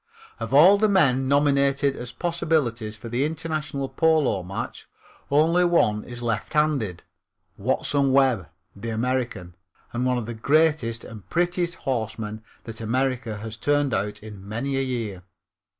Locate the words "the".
0.79-0.89, 3.07-3.23, 8.75-8.89, 10.25-10.33